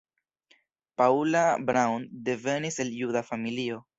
[1.01, 3.81] Paula Braun devenis el juda familio.